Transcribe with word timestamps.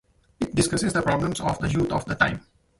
It 0.39 0.55
discusses 0.55 0.93
the 0.93 1.03
problems 1.03 1.39
of 1.41 1.59
the 1.59 1.69
youth 1.69 1.91
of 1.91 2.05
the 2.05 2.15
time. 2.15 2.43